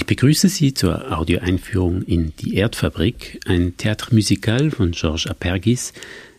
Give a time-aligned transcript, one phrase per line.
[0.00, 5.92] Ich begrüße Sie zur Audioeinführung in Die Erdfabrik, ein Théâtre musical von Georges Apergis,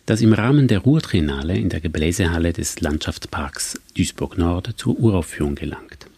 [0.04, 6.08] das im Rahmen der Ruhrtriennale in der Gebläsehalle des Landschaftsparks Duisburg Nord zur Uraufführung gelangt.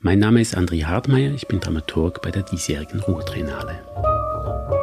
[0.00, 4.81] Mein Name ist André Hartmeier, ich bin Dramaturg bei der diesjährigen Ruhrtriennale.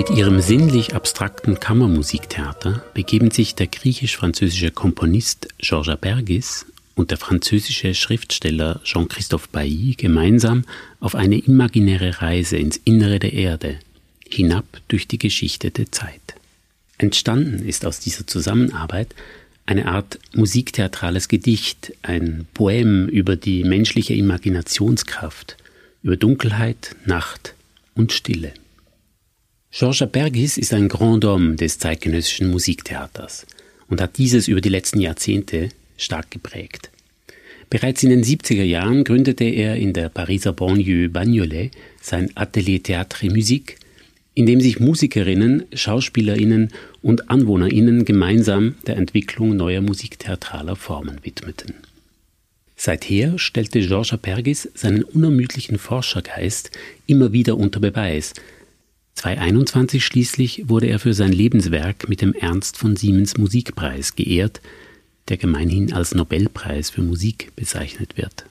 [0.00, 6.64] Mit ihrem sinnlich abstrakten Kammermusiktheater begeben sich der griechisch-französische Komponist Georges Apergis
[6.94, 10.64] und der französische Schriftsteller Jean-Christophe Bailly gemeinsam
[11.00, 13.78] auf eine imaginäre Reise ins Innere der Erde,
[14.26, 16.34] hinab durch die Geschichte der Zeit.
[16.96, 19.14] Entstanden ist aus dieser Zusammenarbeit
[19.66, 25.58] eine Art musiktheatrales Gedicht, ein Poem über die menschliche Imaginationskraft,
[26.02, 27.52] über Dunkelheit, Nacht
[27.94, 28.54] und Stille.
[29.72, 33.46] Georges Apergis ist ein Grand Homme des zeitgenössischen Musiktheaters
[33.88, 36.90] und hat dieses über die letzten Jahrzehnte stark geprägt.
[37.70, 41.70] Bereits in den 70er Jahren gründete er in der Pariser Banlieue Bagnolet
[42.02, 43.76] sein Atelier Théâtre Musique,
[44.34, 51.74] in dem sich Musikerinnen, Schauspielerinnen und Anwohnerinnen gemeinsam der Entwicklung neuer musiktheatraler Formen widmeten.
[52.74, 56.72] Seither stellte Georges Apergis seinen unermüdlichen Forschergeist
[57.06, 58.34] immer wieder unter Beweis–
[59.20, 64.62] 2021 schließlich wurde er für sein Lebenswerk mit dem Ernst von Siemens Musikpreis geehrt,
[65.28, 68.46] der gemeinhin als Nobelpreis für Musik bezeichnet wird.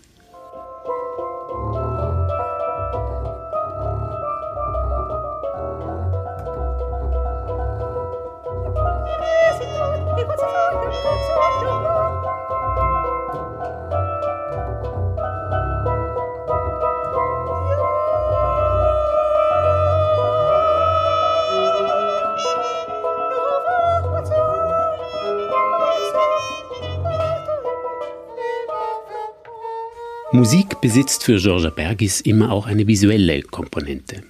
[30.39, 34.23] Musik besitzt für Georges Bergis immer auch eine visuelle Komponente.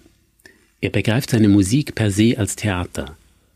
[0.82, 3.16] Er begreift seine Musik per se als Theater,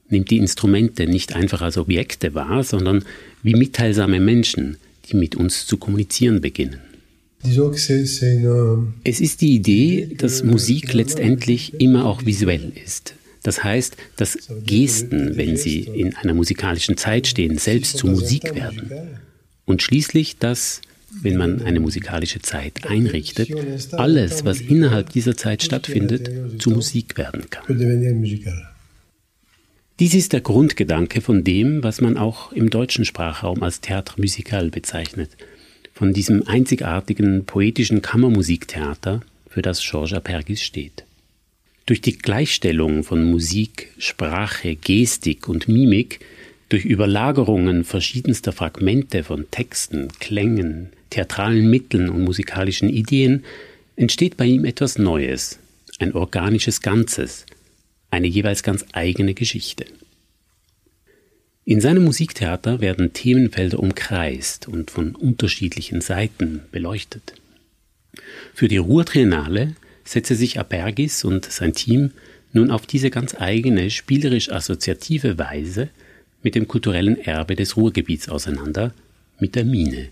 [0.09, 3.05] nimmt die Instrumente nicht einfach als Objekte wahr, sondern
[3.41, 6.79] wie mitteilsame Menschen, die mit uns zu kommunizieren beginnen.
[9.03, 13.15] Es ist die Idee, dass Musik letztendlich immer auch visuell ist.
[13.41, 18.91] Das heißt, dass Gesten, wenn sie in einer musikalischen Zeit stehen, selbst zu Musik werden.
[19.65, 20.81] Und schließlich, dass
[21.21, 23.49] wenn man eine musikalische Zeit einrichtet,
[23.93, 27.65] alles, was innerhalb dieser Zeit stattfindet, zu Musik werden kann.
[29.99, 34.69] Dies ist der Grundgedanke von dem, was man auch im deutschen Sprachraum als Théâtre musical
[34.69, 35.37] bezeichnet,
[35.93, 41.05] von diesem einzigartigen poetischen Kammermusiktheater, für das Georges Apergis steht.
[41.85, 46.21] Durch die Gleichstellung von Musik, Sprache, Gestik und Mimik,
[46.69, 53.43] durch Überlagerungen verschiedenster Fragmente von Texten, Klängen, theatralen Mitteln und musikalischen Ideen
[53.95, 55.59] entsteht bei ihm etwas Neues,
[55.99, 57.45] ein organisches Ganzes,
[58.09, 59.85] eine jeweils ganz eigene Geschichte.
[61.65, 67.35] In seinem Musiktheater werden Themenfelder umkreist und von unterschiedlichen Seiten beleuchtet.
[68.53, 72.11] Für die Ruhrtriennale setze sich Apergis und sein Team
[72.51, 75.89] nun auf diese ganz eigene, spielerisch assoziative Weise
[76.41, 78.93] mit dem kulturellen Erbe des Ruhrgebiets auseinander,
[79.39, 80.09] mit der Mine.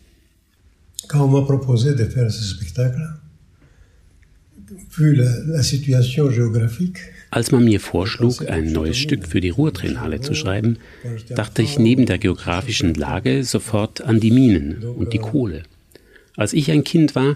[1.12, 3.02] Quand on m'a proposé de faire ce spectacle,
[7.32, 10.78] als man mir vorschlug, ein neues Stück für die Ruhrtriennale zu schreiben,
[11.36, 15.64] dachte ich neben der geografischen Lage sofort an die Minen und die Kohle.
[16.38, 17.36] Als ich ein Kind war,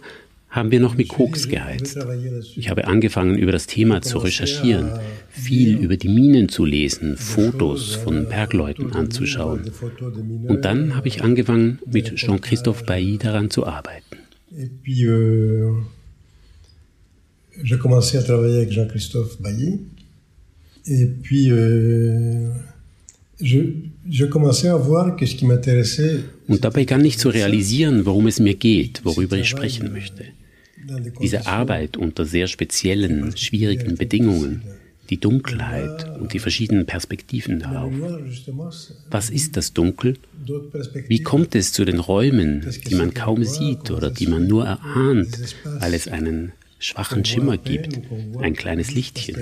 [0.55, 1.97] haben wir noch mit Koks geheizt.
[2.55, 4.91] Ich habe angefangen, über das Thema zu recherchieren,
[5.29, 9.69] viel über die Minen zu lesen, Fotos von Bergleuten anzuschauen.
[10.47, 14.17] Und dann habe ich angefangen, mit Jean-Christophe Bailly daran zu arbeiten.
[14.87, 15.73] Euh,
[17.63, 19.79] j'ai commencé à travailler avec Jean-Christophe Bailly.
[20.87, 22.51] Et puis, euh,
[26.47, 30.23] und dabei begann ich zu realisieren, worum es mir geht, worüber ich sprechen möchte.
[31.21, 34.63] Diese Arbeit unter sehr speziellen, schwierigen Bedingungen,
[35.09, 37.93] die Dunkelheit und die verschiedenen Perspektiven darauf.
[39.09, 40.17] Was ist das Dunkel?
[41.07, 45.55] Wie kommt es zu den Räumen, die man kaum sieht oder die man nur erahnt,
[45.63, 47.99] weil es einen schwachen Schimmer gibt,
[48.39, 49.37] ein kleines Lichtchen?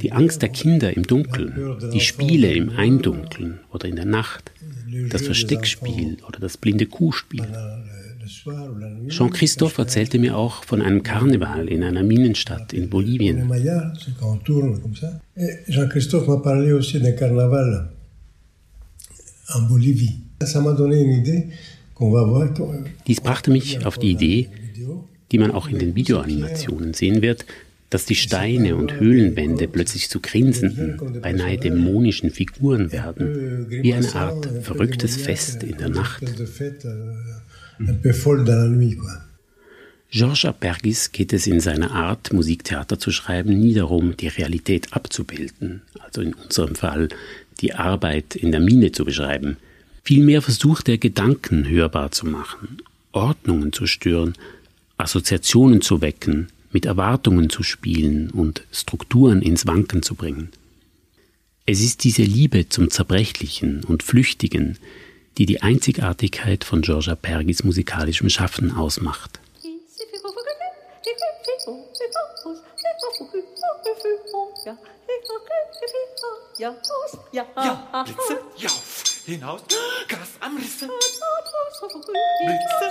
[0.00, 4.50] Die Angst der Kinder im Dunkeln, die Spiele im Eindunkeln oder in der Nacht,
[5.10, 7.46] das Versteckspiel oder das blinde Kuhspiel.
[9.08, 13.50] Jean-Christophe erzählte mir auch von einem Karneval in einer Minenstadt in Bolivien.
[15.68, 17.90] Jean-Christophe m'a parlé aussi d'un carnaval
[19.54, 20.20] en Bolivie.
[20.42, 21.48] Ça m'a donné une idée
[23.06, 24.48] dies brachte mich auf die Idee,
[25.32, 27.46] die man auch in den Videoanimationen sehen wird,
[27.88, 34.46] dass die Steine und Höhlenwände plötzlich zu grinsenden, beinahe dämonischen Figuren werden, wie eine Art
[34.62, 36.24] verrücktes Fest in der Nacht.
[40.10, 45.82] Georges Apergis geht es in seiner Art, Musiktheater zu schreiben, nie darum, die Realität abzubilden,
[45.98, 47.08] also in unserem Fall
[47.60, 49.56] die Arbeit in der Mine zu beschreiben.
[50.04, 52.78] Vielmehr versucht er, Gedanken hörbar zu machen,
[53.12, 54.34] Ordnungen zu stören,
[54.96, 60.50] Assoziationen zu wecken, mit Erwartungen zu spielen und Strukturen ins Wanken zu bringen.
[61.66, 64.78] Es ist diese Liebe zum Zerbrechlichen und Flüchtigen,
[65.38, 69.40] die die Einzigartigkeit von Georgia Pergis musikalischem Schaffen ausmacht.
[78.04, 78.70] Blitze, ja,
[79.26, 79.60] hinaus,
[80.08, 80.88] Gas am Risse.
[82.46, 82.90] Blitze,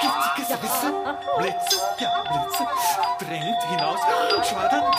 [0.00, 0.90] giftiges Risse,
[1.38, 2.66] Blitze, ja, Blitze,
[3.18, 4.00] drängt hinaus,
[4.48, 4.91] schwadern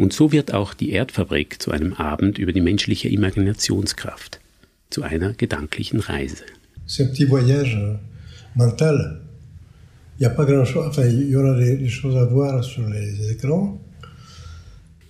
[0.00, 4.40] und so wird auch die Erdfabrik zu einem Abend über die menschliche Imaginationskraft,
[4.88, 6.44] zu einer gedanklichen Reise.
[6.86, 7.96] C'est un petit voyage euh,
[8.54, 9.20] mental.
[10.18, 13.30] Il n'y a pas grand-chose, enfin, il y aura des choses à voir sur les
[13.30, 13.78] écrans.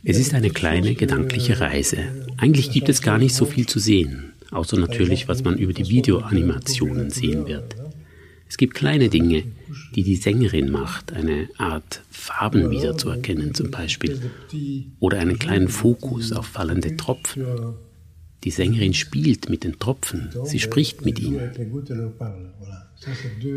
[0.02, 1.98] Es ist eine kleine gedankliche Reise.
[2.38, 5.88] Eigentlich gibt es gar nicht so viel zu sehen, außer natürlich, was man über die
[5.88, 7.76] Videoanimationen sehen wird.
[8.48, 9.44] Es gibt kleine Dinge,
[9.94, 14.30] die die Sängerin macht, eine Art Farben wiederzuerkennen zum Beispiel,
[14.98, 17.44] oder einen kleinen Fokus auf fallende Tropfen.
[18.44, 21.50] Die Sängerin spielt mit den Tropfen, sie spricht mit ihnen.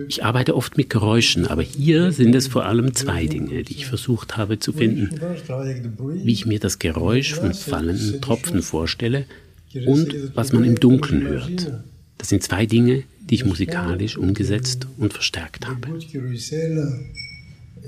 [0.08, 3.86] Ich arbeite oft mit Geräuschen, aber hier sind es vor allem zwei Dinge, die ich
[3.86, 5.10] versucht habe zu finden.
[6.24, 9.26] Wie ich mir das Geräusch von fallenden Tropfen vorstelle
[9.86, 11.74] und was man im Dunkeln hört.
[12.18, 15.88] Das sind zwei Dinge, die ich musikalisch umgesetzt und verstärkt habe.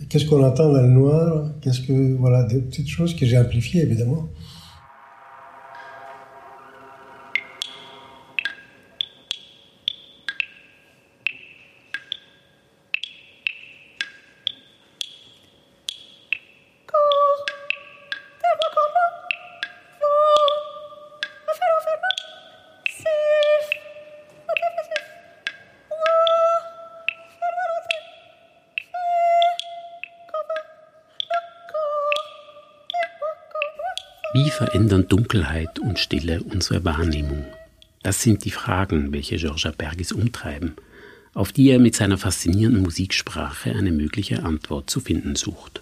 [0.09, 3.81] Qu'est-ce qu'on entend dans le noir Qu'est-ce que voilà des petites choses que j'ai amplifiées
[3.81, 4.27] évidemment.
[34.35, 37.45] Wie verändern Dunkelheit und Stille unsere Wahrnehmung?
[38.03, 40.73] Das sind die Fragen, welche Georges Bergis umtreiben,
[41.33, 45.81] auf die er mit seiner faszinierenden Musiksprache eine mögliche Antwort zu finden sucht.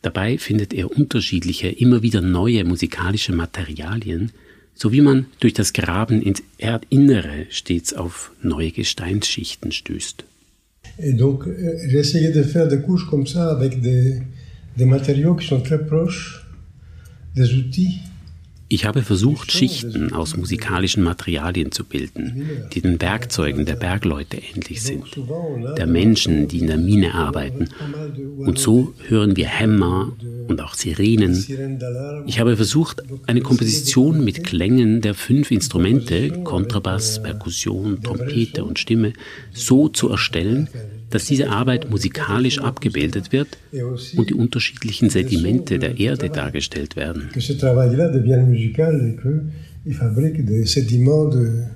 [0.00, 4.32] Dabei findet er unterschiedliche, immer wieder neue musikalische Materialien,
[4.74, 10.24] so wie man durch das Graben ins Erdinnere stets auf neue Gesteinsschichten stößt.
[10.98, 14.22] Et donc, euh, j'ai essayé de faire des couches comme ça avec des,
[14.78, 16.43] des matériaux qui sont très proches
[18.68, 24.82] ich habe versucht, Schichten aus musikalischen Materialien zu bilden, die den Werkzeugen der Bergleute ähnlich
[24.82, 25.04] sind,
[25.76, 27.68] der Menschen, die in der Mine arbeiten.
[28.38, 30.12] Und so hören wir Hämmer
[30.48, 32.24] und auch Sirenen.
[32.26, 39.12] Ich habe versucht, eine Komposition mit Klängen der fünf Instrumente, Kontrabass, Perkussion, Trompete und Stimme,
[39.52, 40.68] so zu erstellen,
[41.14, 43.56] dass diese Arbeit musikalisch abgebildet wird
[44.16, 47.30] und die unterschiedlichen Sedimente der Erde dargestellt werden.
[51.30, 51.66] de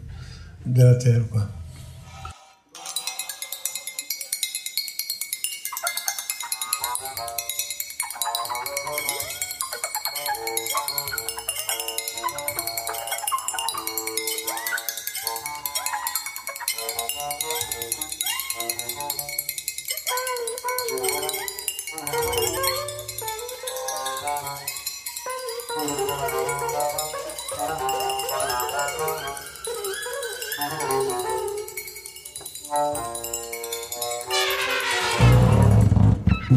[36.51, 36.57] In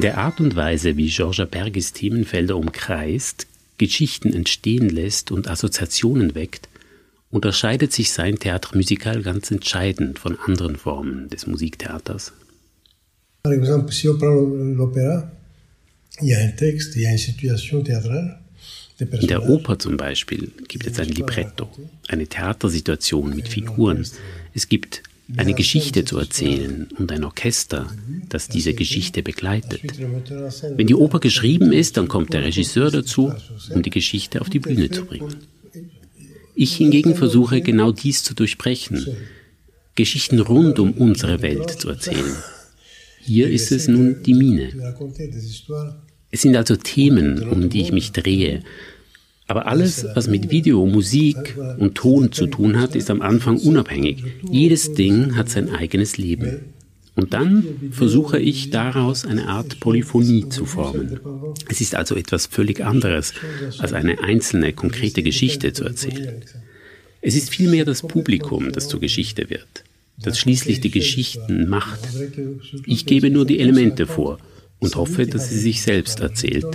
[0.00, 6.68] der Art und Weise, wie Georges Bergis Themenfelder umkreist, Geschichten entstehen lässt und Assoziationen weckt,
[7.32, 12.32] unterscheidet sich sein Theatermusikal ganz entscheidend von anderen Formen des Musiktheaters.
[13.42, 14.36] Par exemple, si on prend
[14.76, 15.32] l'opéra,
[16.20, 18.43] il y a un texte, il y a une situation théâtrale.
[18.98, 21.68] In der Oper zum Beispiel gibt es ein Libretto,
[22.08, 24.06] eine Theatersituation mit Figuren.
[24.52, 25.02] Es gibt
[25.36, 27.90] eine Geschichte zu erzählen und ein Orchester,
[28.28, 29.82] das diese Geschichte begleitet.
[30.76, 33.32] Wenn die Oper geschrieben ist, dann kommt der Regisseur dazu,
[33.70, 35.34] um die Geschichte auf die Bühne zu bringen.
[36.54, 39.06] Ich hingegen versuche genau dies zu durchbrechen,
[39.96, 42.36] Geschichten rund um unsere Welt zu erzählen.
[43.20, 44.94] Hier ist es nun die Mine.
[46.34, 48.64] Es sind also Themen, um die ich mich drehe.
[49.46, 54.24] Aber alles, was mit Video, Musik und Ton zu tun hat, ist am Anfang unabhängig.
[54.50, 56.72] Jedes Ding hat sein eigenes Leben.
[57.14, 61.20] Und dann versuche ich daraus eine Art Polyphonie zu formen.
[61.68, 63.32] Es ist also etwas völlig anderes,
[63.78, 66.42] als eine einzelne, konkrete Geschichte zu erzählen.
[67.20, 69.84] Es ist vielmehr das Publikum, das zur Geschichte wird
[70.16, 71.98] das schließlich die Geschichten macht.
[72.86, 74.38] Ich gebe nur die Elemente vor
[74.84, 76.66] und hoffe, dass sie sich selbst erzählt.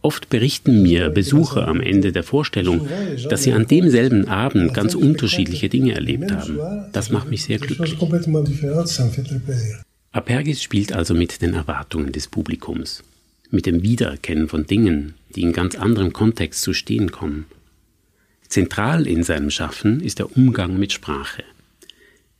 [0.00, 2.88] Oft berichten mir Besucher am Ende der Vorstellung,
[3.28, 6.58] dass sie an demselben Abend ganz unterschiedliche Dinge erlebt haben.
[6.92, 7.96] Das macht mich sehr glücklich.
[10.10, 13.02] Apergis spielt also mit den Erwartungen des Publikums,
[13.50, 17.46] mit dem Wiedererkennen von Dingen, die in ganz anderem Kontext zu stehen kommen.
[18.48, 21.44] Zentral in seinem Schaffen ist der Umgang mit Sprache.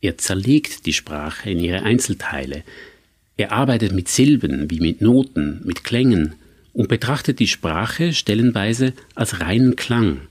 [0.01, 2.63] Er zerlegt die Sprache in ihre Einzelteile.
[3.35, 6.35] Er arbeitet mit Silben wie mit Noten, mit Klängen
[6.71, 10.21] und betrachtet die Sprache stellenweise als reinen Klang,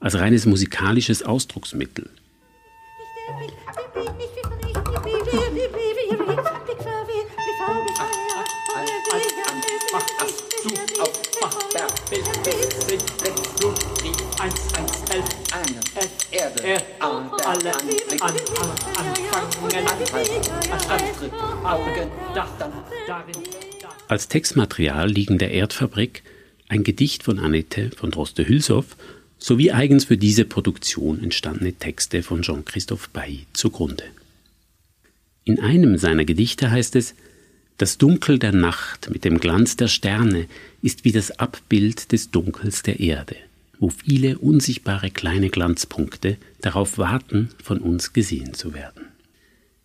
[0.00, 2.08] als reines musikalisches Ausdrucksmittel.
[5.34, 5.83] Erde,
[24.08, 26.22] Als Textmaterial liegen der Erdfabrik
[26.68, 28.96] ein Gedicht von Annette von Droste-Hülshoff
[29.38, 34.04] sowie eigens für diese Produktion entstandene Texte von Jean-Christophe Bailly zugrunde.
[35.44, 37.14] In einem seiner Gedichte heißt es,
[37.78, 40.46] das Dunkel der Nacht mit dem Glanz der Sterne
[40.80, 43.36] ist wie das Abbild des Dunkels der Erde
[43.78, 49.13] wo viele unsichtbare kleine Glanzpunkte darauf warten, von uns gesehen zu werden.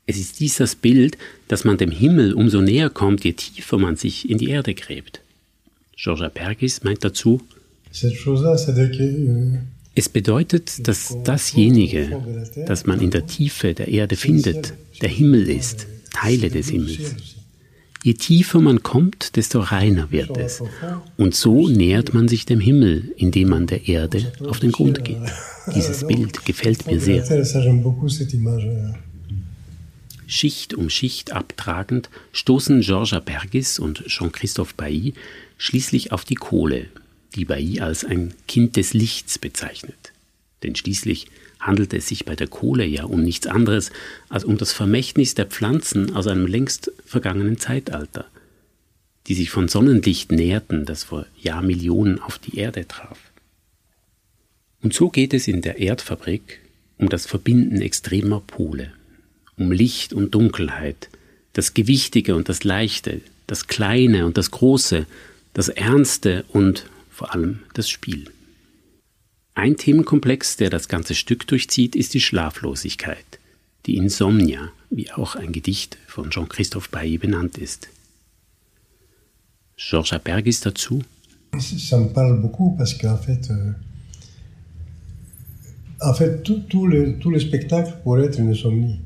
[0.09, 3.95] Es ist dies das Bild, dass man dem Himmel umso näher kommt, je tiefer man
[3.95, 5.21] sich in die Erde gräbt.
[5.95, 7.41] Georges Pergis meint dazu,
[8.03, 9.57] euh,
[9.93, 12.23] es bedeutet, dass dasjenige,
[12.65, 14.73] das man in der Tiefe der Erde findet,
[15.03, 17.15] der Himmel ist, Teile des Himmels.
[18.01, 20.63] Je tiefer man kommt, desto reiner wird es.
[21.17, 25.17] Und so nähert man sich dem Himmel, indem man der Erde auf den Grund geht.
[25.75, 27.23] Dieses Bild gefällt mir sehr.
[30.29, 35.15] Schicht um Schicht abtragend stoßen Georges Bergis und Jean-Christophe Bailly
[35.57, 36.85] schließlich auf die Kohle,
[37.33, 40.13] die Bailly als ein Kind des Lichts bezeichnet.
[40.61, 41.27] Denn schließlich
[41.59, 43.91] handelt es sich bei der Kohle ja um nichts anderes
[44.29, 48.25] als um das Vermächtnis der Pflanzen aus einem längst vergangenen Zeitalter,
[49.25, 53.17] die sich von Sonnenlicht näherten, das vor Jahrmillionen auf die Erde traf.
[54.83, 56.59] Und so geht es in der Erdfabrik
[56.99, 58.93] um das Verbinden extremer Pole,
[59.59, 61.09] um Licht und Dunkelheit,
[61.53, 65.05] das Gewichtige und das Leichte, das Kleine und das Große,
[65.53, 68.31] das Ernste und vor allem das Spiel.
[69.55, 73.25] Ein Themenkomplex, der das ganze Stück durchzieht, ist die Schlaflosigkeit,
[73.85, 77.89] die Insomnia, wie auch ein Gedicht von Jean-Christophe Bailly benannt ist.
[79.75, 81.01] Georges Apergis dazu.
[81.57, 83.73] Ça me parle beaucoup parce qu'en fait, euh,
[85.99, 88.99] en fait tout, tout, le, tout le spectacle pourrait être une insomnie.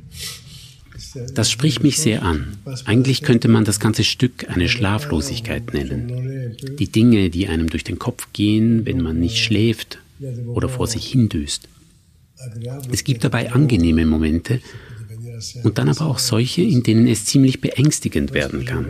[1.34, 2.58] Das spricht mich sehr an.
[2.86, 6.56] Eigentlich könnte man das ganze Stück eine Schlaflosigkeit nennen.
[6.80, 10.00] Die Dinge, die einem durch den Kopf gehen, wenn man nicht schläft
[10.48, 11.68] oder vor sich hindöst.
[12.92, 14.60] Es gibt dabei angenehme Momente
[15.64, 18.88] und dann aber auch solche, in denen es ziemlich beängstigend werden kann.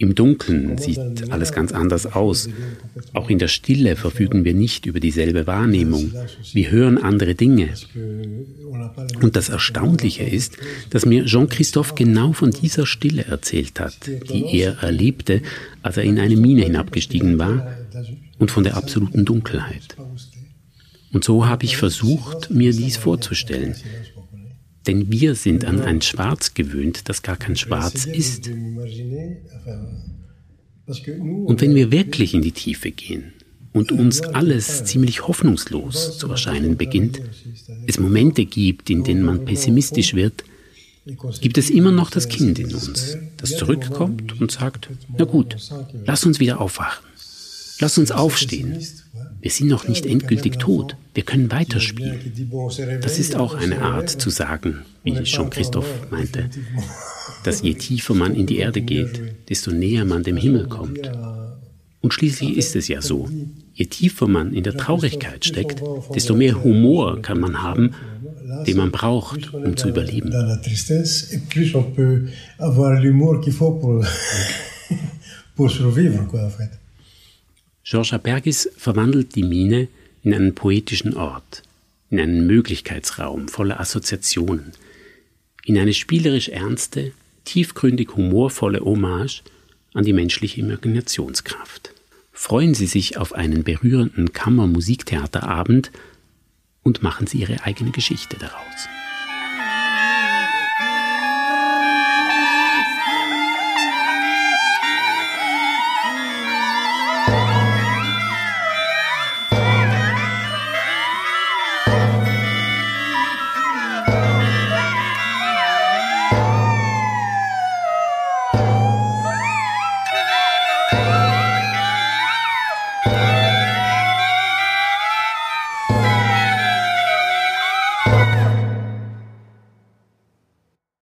[0.00, 2.48] Im Dunkeln sieht alles ganz anders aus.
[3.14, 6.12] Auch in der Stille verfügen wir nicht über dieselbe Wahrnehmung.
[6.52, 7.70] Wir hören andere Dinge.
[9.20, 10.56] Und das Erstaunliche ist,
[10.90, 15.42] dass mir Jean-Christophe genau von dieser Stille erzählt hat, die er erlebte,
[15.82, 17.76] als er in eine Mine hinabgestiegen war
[18.38, 19.96] und von der absoluten Dunkelheit.
[21.12, 23.74] Und so habe ich versucht, mir dies vorzustellen.
[24.88, 28.48] Denn wir sind an ein Schwarz gewöhnt, das gar kein Schwarz ist.
[30.88, 33.34] Und wenn wir wirklich in die Tiefe gehen
[33.74, 37.20] und uns alles ziemlich hoffnungslos zu erscheinen beginnt,
[37.86, 40.44] es Momente gibt, in denen man pessimistisch wird,
[41.42, 45.56] gibt es immer noch das Kind in uns, das zurückkommt und sagt, na gut,
[46.06, 47.04] lass uns wieder aufwachen.
[47.80, 48.82] Lass uns aufstehen.
[49.40, 50.96] Wir sind noch nicht endgültig tot.
[51.14, 52.18] Wir können weiterspielen.
[53.00, 56.50] Das ist auch eine Art zu sagen, wie Jean-Christophe meinte,
[57.44, 61.10] dass je tiefer man in die Erde geht, desto näher man dem Himmel kommt.
[62.00, 63.28] Und schließlich ist es ja so,
[63.74, 65.82] je tiefer man in der Traurigkeit steckt,
[66.14, 67.94] desto mehr Humor kann man haben,
[68.66, 70.32] den man braucht, um zu überleben.
[77.88, 79.88] Georges Apergis verwandelt die Mine
[80.22, 81.62] in einen poetischen Ort,
[82.10, 84.72] in einen Möglichkeitsraum voller Assoziationen,
[85.64, 87.12] in eine spielerisch ernste,
[87.46, 89.42] tiefgründig humorvolle Hommage
[89.94, 91.94] an die menschliche Imaginationskraft.
[92.30, 95.90] Freuen Sie sich auf einen berührenden Kammermusiktheaterabend
[96.82, 98.97] und machen Sie Ihre eigene Geschichte daraus.